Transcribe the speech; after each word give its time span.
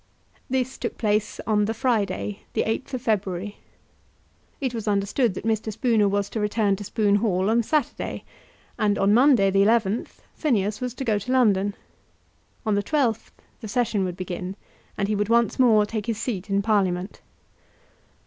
This 0.49 0.79
took 0.79 0.97
place 0.97 1.39
on 1.45 1.65
the 1.65 1.75
Friday, 1.75 2.39
the 2.53 2.63
8th 2.63 2.95
of 2.95 3.03
February. 3.03 3.57
It 4.59 4.73
was 4.73 4.87
understood 4.87 5.35
that 5.35 5.45
Mr. 5.45 5.71
Spooner 5.71 6.07
was 6.09 6.27
to 6.31 6.39
return 6.39 6.75
to 6.77 6.83
Spoon 6.83 7.17
Hall 7.17 7.51
on 7.51 7.61
Saturday, 7.61 8.23
and 8.79 8.97
on 8.97 9.13
Monday, 9.13 9.51
the 9.51 9.61
11th, 9.61 10.21
Phineas 10.33 10.81
was 10.81 10.95
to 10.95 11.05
go 11.05 11.19
to 11.19 11.31
London. 11.31 11.75
On 12.65 12.73
the 12.73 12.81
12th 12.81 13.29
the 13.59 13.67
Session 13.67 14.03
would 14.03 14.17
begin, 14.17 14.55
and 14.97 15.07
he 15.07 15.13
would 15.13 15.29
once 15.29 15.59
more 15.59 15.85
take 15.85 16.07
his 16.07 16.17
seat 16.19 16.49
in 16.49 16.63
Parliament. 16.63 17.21